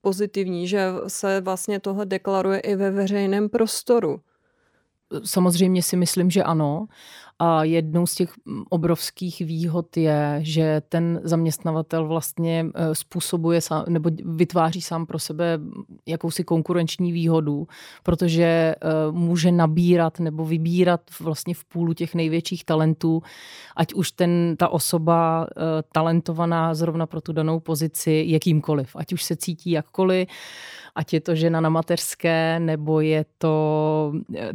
[0.00, 4.20] pozitivní, že se vlastně tohle deklaruje i ve veřejném prostoru?
[5.24, 6.86] Samozřejmě si myslím, že ano.
[7.38, 8.32] A jednou z těch
[8.70, 15.58] obrovských výhod je, že ten zaměstnavatel vlastně e, způsobuje sám, nebo vytváří sám pro sebe
[16.06, 17.68] jakousi konkurenční výhodu,
[18.02, 18.76] protože e,
[19.10, 23.22] může nabírat nebo vybírat vlastně v půlu těch největších talentů,
[23.76, 29.24] ať už ten, ta osoba e, talentovaná zrovna pro tu danou pozici jakýmkoliv, ať už
[29.24, 30.28] se cítí jakkoliv,
[30.94, 34.12] ať je to žena na mateřské, nebo je to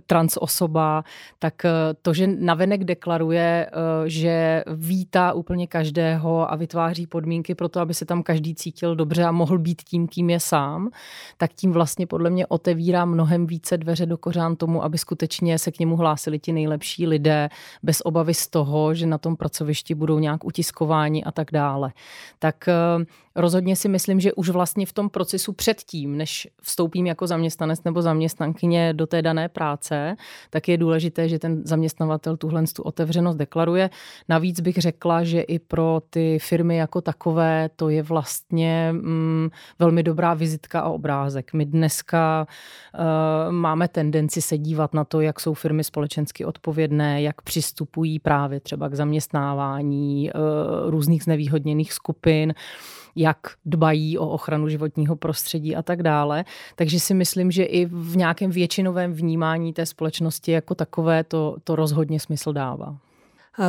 [0.07, 1.03] trans osoba,
[1.39, 1.65] tak
[2.01, 7.79] to, že navenek navenek deklaruje, eh, že vítá úplně každého a vytváří podmínky pro to,
[7.79, 10.89] aby se tam každý cítil dobře a mohl být tím, kým je sám,
[11.37, 15.71] tak tím vlastně podle mě otevírá mnohem více dveře do kořán tomu, aby skutečně se
[15.71, 17.49] k němu hlásili ti nejlepší lidé
[17.83, 21.91] bez obavy z toho, že na tom pracovišti budou nějak utiskováni a tak dále.
[22.39, 23.05] Tak eh,
[23.39, 28.01] rozhodně si myslím, že už vlastně v tom procesu předtím, než vstoupím jako zaměstnanec nebo
[28.01, 30.15] zaměstnankyně do té dané práce,
[30.49, 33.89] tak je důležité, že ten zaměstnavatel tuhle tu otevřenost deklaruje.
[34.29, 40.03] Navíc bych řekla, že i pro ty firmy jako takové to je vlastně mm, velmi
[40.03, 41.53] dobrá vizitka a obrázek.
[41.53, 42.47] My dneska
[42.93, 48.59] uh, máme tendenci se dívat na to, jak jsou firmy společensky odpovědné, jak přistupují právě
[48.59, 52.53] třeba k zaměstnávání uh, různých znevýhodněných skupin
[53.15, 56.45] jak dbají o ochranu životního prostředí a tak dále.
[56.75, 61.75] Takže si myslím, že i v nějakém většinovém vnímání té společnosti jako takové to, to
[61.75, 62.97] rozhodně smysl dává.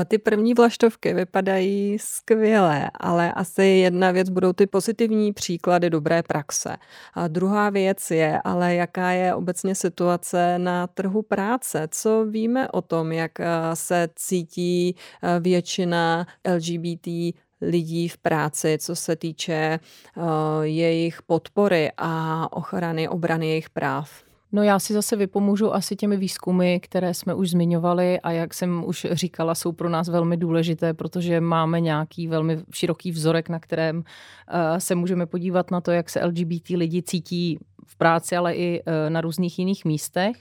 [0.09, 6.76] Ty první vlaštovky vypadají skvěle, ale asi jedna věc budou ty pozitivní příklady dobré praxe.
[7.14, 11.88] A druhá věc je, ale jaká je obecně situace na trhu práce?
[11.91, 18.96] Co víme o tom, jak eh, se cítí eh, většina LGBT lidí v práci, co
[18.96, 19.78] se týče
[20.16, 20.24] uh,
[20.62, 24.11] jejich podpory a ochrany, obrany jejich práv.
[24.52, 28.84] No já si zase vypomůžu asi těmi výzkumy, které jsme už zmiňovali a jak jsem
[28.86, 34.04] už říkala, jsou pro nás velmi důležité, protože máme nějaký velmi široký vzorek, na kterém
[34.48, 38.82] eh, se můžeme podívat na to, jak se LGBT lidi cítí v práci, ale i
[38.86, 40.36] eh, na různých jiných místech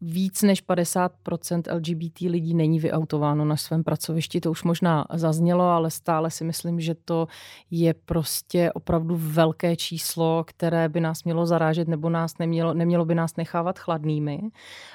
[0.00, 4.40] víc než 50% LGBT lidí není vyautováno na svém pracovišti.
[4.40, 7.28] To už možná zaznělo, ale stále si myslím, že to
[7.70, 13.14] je prostě opravdu velké číslo, které by nás mělo zarážet nebo nás nemělo, nemělo by
[13.14, 14.40] nás nechávat chladnými.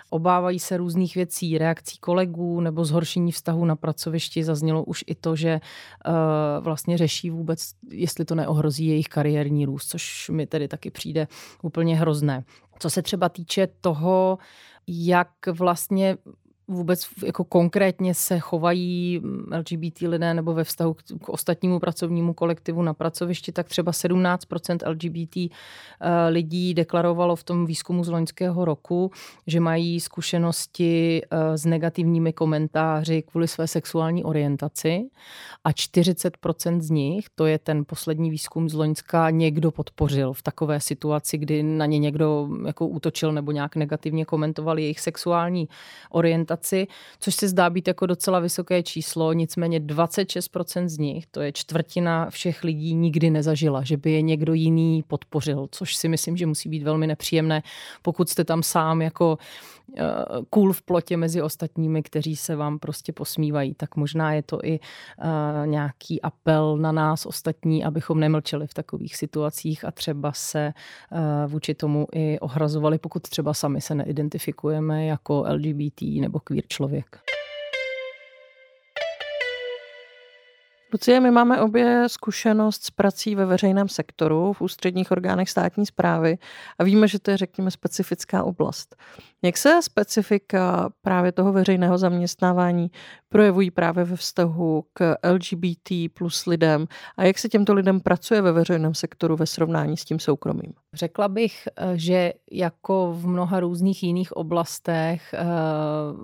[0.10, 4.44] Obávají se různých věcí, reakcí kolegů nebo zhoršení vztahu na pracovišti.
[4.44, 5.60] Zaznělo už i to, že
[6.08, 6.14] uh,
[6.64, 11.28] vlastně řeší vůbec, jestli to neohrozí jejich kariérní růst, což mi tedy taky přijde
[11.62, 12.44] úplně hrozné.
[12.80, 14.38] Co se třeba týče toho,
[14.88, 16.18] jak vlastně
[16.68, 19.22] vůbec jako konkrétně se chovají
[19.58, 24.90] LGBT lidé nebo ve vztahu k, k ostatnímu pracovnímu kolektivu na pracovišti, tak třeba 17%
[24.90, 25.50] LGBT eh,
[26.30, 29.12] lidí deklarovalo v tom výzkumu z loňského roku,
[29.48, 35.10] že mají zkušenosti eh, s negativními komentáři kvůli své sexuální orientaci
[35.64, 40.80] a 40% z nich, to je ten poslední výzkum z Loňska, někdo podpořil v takové
[40.80, 45.68] situaci, kdy na ně někdo jako útočil nebo nějak negativně komentoval jejich sexuální
[46.10, 46.88] orientaci orientaci,
[47.20, 52.30] což se zdá být jako docela vysoké číslo, nicméně 26% z nich, to je čtvrtina
[52.30, 56.70] všech lidí, nikdy nezažila, že by je někdo jiný podpořil, což si myslím, že musí
[56.70, 57.64] být velmi nepříjemné,
[58.02, 59.38] pokud jste tam sám jako
[60.50, 64.80] cool v plotě mezi ostatními, kteří se vám prostě posmívají, tak možná je to i
[64.80, 70.74] uh, nějaký apel na nás ostatní, abychom nemlčeli v takových situacích a třeba se
[71.12, 77.33] uh, vůči tomu i ohrazovali, pokud třeba sami se neidentifikujeme jako LGBT nebo queer člověk.
[80.94, 86.38] Lucie, my máme obě zkušenost s prací ve veřejném sektoru, v ústředních orgánech státní zprávy
[86.80, 88.96] a víme, že to je, řekněme, specifická oblast.
[89.42, 92.92] Jak se specifika právě toho veřejného zaměstnávání
[93.30, 96.86] projevují právě ve vztahu k LGBT plus lidem
[97.18, 100.74] a jak se těmto lidem pracuje ve veřejném sektoru ve srovnání s tím soukromým?
[100.94, 105.46] Řekla bych, že jako v mnoha různých jiných oblastech eh,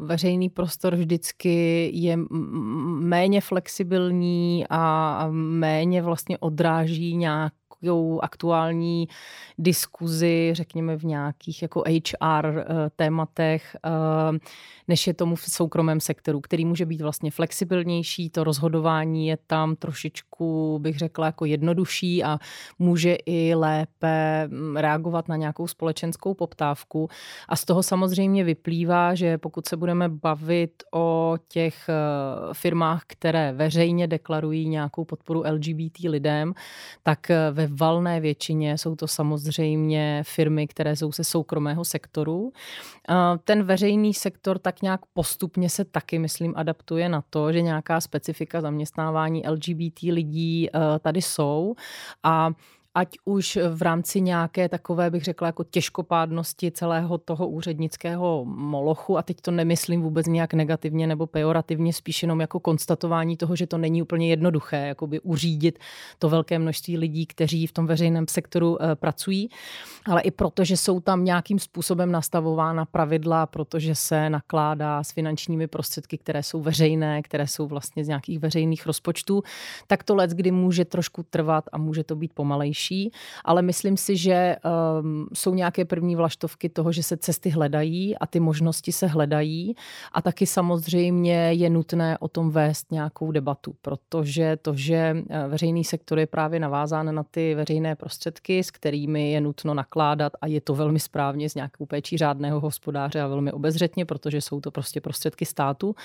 [0.06, 2.18] veřejný prostor vždycky je
[3.00, 9.08] méně flexibilní a méně vlastně odráží nějak nějakou aktuální
[9.58, 12.66] diskuzi, řekněme v nějakých jako HR eh,
[12.96, 14.40] tématech, eh,
[14.88, 19.76] než je tomu v soukromém sektoru, který může být vlastně flexibilnější, to rozhodování je tam
[19.76, 22.40] trošičku, bych řekla, jako jednodušší a
[22.80, 27.10] může i lépe mm, reagovat na nějakou společenskou poptávku.
[27.50, 33.54] A z toho samozřejmě vyplývá, že pokud se budeme bavit o těch eh, firmách, které
[33.54, 36.54] veřejně deklarují nějakou podporu LGBT lidem,
[37.04, 42.52] tak ve valné většině jsou to samozřejmě firmy, které jsou ze soukromého sektoru.
[43.44, 48.62] Ten veřejný sektor tak nějak postupně se taky, myslím, adaptuje na to, že nějaká specifika
[48.62, 51.76] zaměstnávání LGBT lidí eh, tady jsou
[52.24, 52.52] a
[52.96, 59.24] ať už v rámci nějaké takové, bych řekla, jako těžkopádnosti celého toho úřednického molochu, a
[59.24, 63.78] teď to nemyslím vůbec nějak negativně nebo pejorativně, spíš jenom jako konstatování toho, že to
[63.78, 65.80] není úplně jednoduché, jakoby uřídit
[66.20, 69.50] to velké množství lidí, kteří v tom veřejném sektoru uh, pracují,
[70.06, 75.68] ale i proto, že jsou tam nějakým způsobem nastavována pravidla, protože se nakládá s finančními
[75.68, 79.44] prostředky, které jsou veřejné, které jsou vlastně z nějakých veřejných rozpočtů,
[79.88, 83.12] tak to let, kdy může trošku trvat a může to být pomalejší lepší,
[83.46, 84.56] ale myslím si, že
[85.02, 89.76] um, jsou nějaké první vlaštovky toho, že se cesty hledají a ty možnosti se hledají.
[90.14, 94.96] A taky samozřejmě je nutné o tom vést nějakou debatu, protože to, že
[95.30, 100.34] eh, veřejný sektor je právě navázán na ty veřejné prostředky, s kterými je nutno nakládat
[100.42, 104.62] a je to velmi správně z nějakou péčí řádného hospodáře a velmi obezřetně, protože jsou
[104.62, 105.96] to prostě prostředky státu,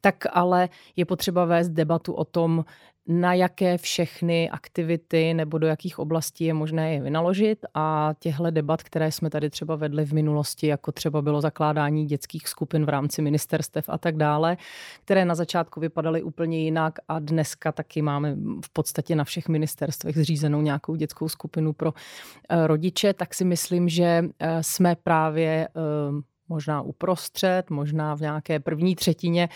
[0.00, 2.64] tak ale je potřeba vést debatu o tom,
[3.06, 8.82] na jaké všechny aktivity nebo do jakých oblastí je možné je vynaložit a těchto debat,
[8.82, 13.22] které jsme tady třeba vedli v minulosti, jako třeba bylo zakládání dětských skupin v rámci
[13.22, 14.56] ministerstev a tak dále,
[15.04, 20.16] které na začátku vypadaly úplně jinak a dneska taky máme v podstatě na všech ministerstvech
[20.16, 21.94] zřízenou nějakou dětskou skupinu pro
[22.48, 25.70] eh, rodiče, tak si myslím, že eh, jsme právě eh,
[26.48, 29.48] možná uprostřed, možná v nějaké první třetině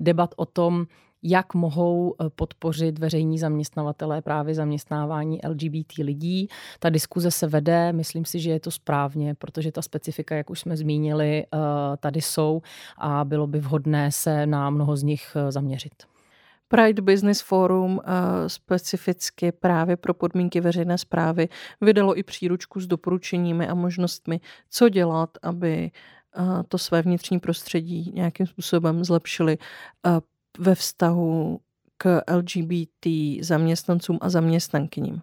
[0.00, 0.86] debat o tom,
[1.22, 6.48] jak mohou eh, podpořit veřejní zaměstnavatelé právě zaměstnávání LGBT lidí.
[6.78, 10.60] Ta diskuze se vede, myslím si, že je to správně, protože ta specifika, jak už
[10.60, 11.58] jsme zmínili, eh,
[11.96, 12.62] tady jsou
[12.98, 15.94] a bylo by vhodné se na mnoho z nich eh, zaměřit.
[16.68, 18.00] Pride Business Forum
[18.46, 21.48] specificky právě pro podmínky veřejné zprávy
[21.80, 25.90] vydalo i příručku s doporučeními a možnostmi, co dělat, aby
[26.68, 29.58] to své vnitřní prostředí nějakým způsobem zlepšili
[30.58, 31.60] ve vztahu
[31.96, 33.06] k LGBT
[33.40, 35.22] zaměstnancům a zaměstnankyním.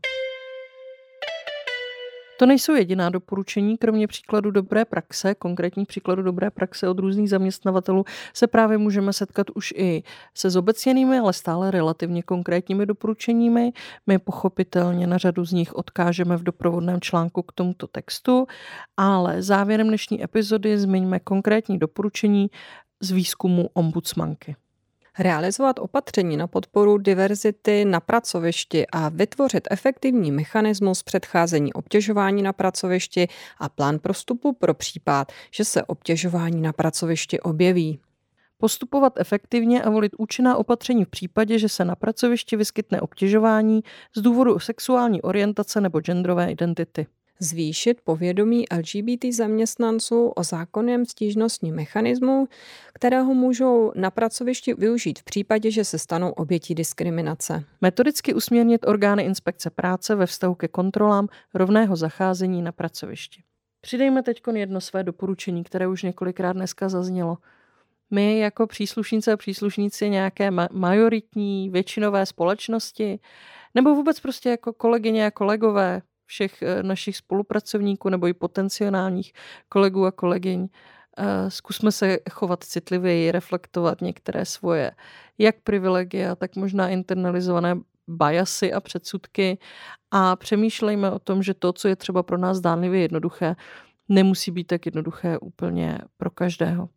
[2.40, 8.06] To nejsou jediná doporučení, kromě příkladu dobré praxe, konkrétních příkladů dobré praxe od různých zaměstnavatelů,
[8.34, 10.04] se právě můžeme setkat už i
[10.34, 13.72] se zobecněnými, ale stále relativně konkrétními doporučeními.
[14.08, 18.48] My pochopitelně na řadu z nich odkážeme v doprovodném článku k tomuto textu,
[18.98, 22.48] ale závěrem dnešní epizody zmiňme konkrétní doporučení
[23.02, 24.56] z výzkumu ombudsmanky.
[25.20, 33.28] Realizovat opatření na podporu diverzity na pracovišti a vytvořit efektivní mechanismus předcházení obtěžování na pracovišti
[33.58, 38.00] a plán prostupu pro případ, že se obtěžování na pracovišti objeví.
[38.58, 43.82] Postupovat efektivně a volit účinná opatření v případě, že se na pracovišti vyskytne obtěžování
[44.16, 47.08] z důvodu sexuální orientace nebo genderové identity
[47.40, 52.48] zvýšit povědomí LGBT zaměstnanců o zákonném stížnostním mechanismu,
[52.94, 57.64] kterého můžou na pracovišti využít v případě, že se stanou obětí diskriminace.
[57.82, 63.42] Metodicky usměrnit orgány inspekce práce ve vztahu ke kontrolám rovného zacházení na pracovišti.
[63.82, 67.38] Přidejme teď jedno své doporučení, které už několikrát dneska zaznělo.
[68.12, 73.20] My jako příslušnice a příslušníci nějaké majoritní, většinové společnosti,
[73.76, 79.34] nebo vůbec prostě jako kolegyně a kolegové, všech eh, našich spolupracovníků nebo i potenciálních
[79.70, 80.68] kolegů a kolegyň.
[81.18, 84.92] Eh, zkusme se chovat citlivěji, reflektovat některé svoje
[85.38, 87.76] jak privilegia, tak možná internalizované
[88.08, 89.58] bajasy a předsudky
[90.12, 93.56] a přemýšlejme o tom, že to, co je třeba pro nás dánlivě jednoduché,
[94.10, 96.90] nemusí být tak jednoduché úplně pro každého.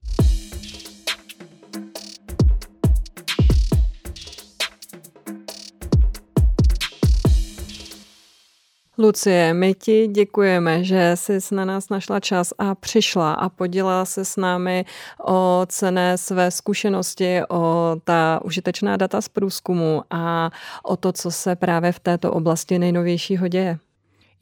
[9.03, 14.25] Lucie, my ti děkujeme, že jsi na nás našla čas a přišla a podělila se
[14.25, 14.85] s námi
[15.25, 20.51] o cené své zkušenosti, o ta užitečná data z průzkumu a
[20.85, 23.79] o to, co se právě v této oblasti nejnovějšího děje.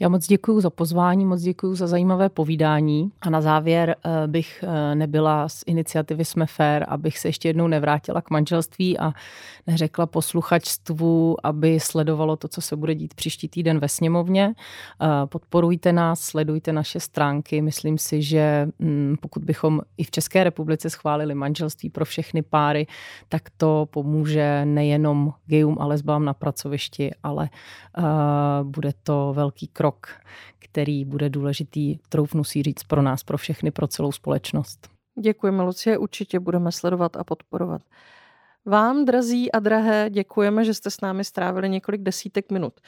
[0.02, 4.64] Já moc děkuji za pozvání, moc děkuji za zajímavé povídání a na závěr eh, bych
[4.66, 9.12] eh, nebyla z iniciativy Jsme fair, abych se ještě jednou nevrátila k manželství a
[9.66, 14.54] neřekla posluchačstvu, aby sledovalo to, co se bude dít příští týden ve sněmovně.
[15.02, 17.62] Eh, podporujte nás, sledujte naše stránky.
[17.62, 22.86] Myslím si, že mm, pokud bychom i v České republice schválili manželství pro všechny páry,
[23.28, 27.48] tak to pomůže nejenom gejům a lesbám na pracovišti, ale
[28.62, 30.06] bude to velký krok krok,
[30.58, 34.88] který bude důležitý, troufnu si říct, pro nás, pro všechny, pro celou společnost.
[35.20, 37.82] Děkujeme, Lucie, určitě budeme sledovat a podporovat.
[38.64, 42.80] Vám, drazí a drahé, děkujeme, že jste s námi strávili několik desítek minut.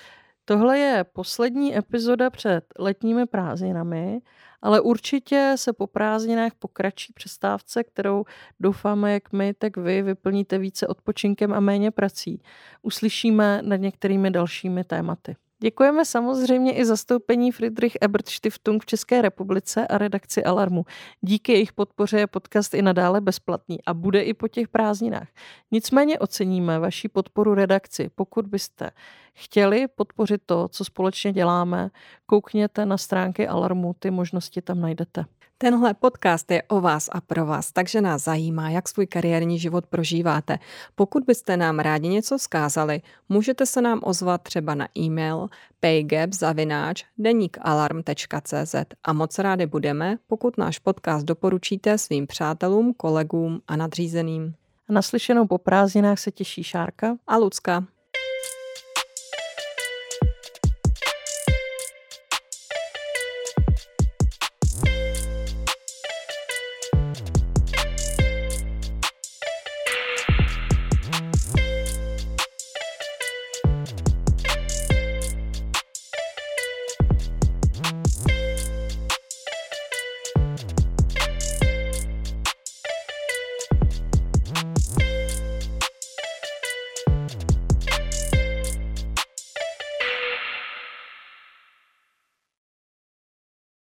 [0.44, 4.20] Tohle je poslední epizoda před letními prázdninami,
[4.62, 8.24] ale určitě se po prázdninách pokračí přestávce, kterou
[8.60, 12.42] doufáme, jak my, tak vy vyplníte více odpočinkem a méně prací.
[12.82, 15.36] Uslyšíme nad některými dalšími tématy.
[15.62, 20.84] Děkujeme samozřejmě i zastoupení Friedrich Ebert Stiftung v České republice a redakci Alarmu.
[21.20, 25.28] Díky jejich podpoře je podcast i nadále bezplatný a bude i po těch prázdninách.
[25.70, 28.10] Nicméně oceníme vaši podporu redakci.
[28.14, 28.90] Pokud byste
[29.34, 31.90] chtěli podpořit to, co společně děláme,
[32.26, 35.24] koukněte na stránky Alarmu, ty možnosti tam najdete.
[35.62, 39.86] Tenhle podcast je o vás a pro vás, takže nás zajímá, jak svůj kariérní život
[39.86, 40.58] prožíváte.
[40.94, 45.48] Pokud byste nám rádi něco vzkázali, můžete se nám ozvat třeba na e-mail
[45.80, 54.54] paygap.deníkalarm.cz a moc rádi budeme, pokud náš podcast doporučíte svým přátelům, kolegům a nadřízeným.
[54.88, 57.84] A naslyšenou po prázdninách se těší Šárka a Lucka.